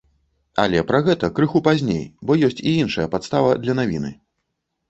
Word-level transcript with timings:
Але 0.63 0.79
пра 0.91 1.01
гэта 1.07 1.29
крыху 1.39 1.61
пазней, 1.69 2.03
бо 2.31 2.39
ёсць 2.47 2.63
і 2.67 2.73
іншая 2.81 3.07
падстава 3.17 3.53
для 3.67 3.73
навіны. 3.83 4.11